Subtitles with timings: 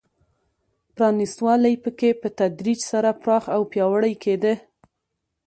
[0.95, 4.53] پرانېست والی په کې په تدریج سره پراخ او پیاوړی کېده.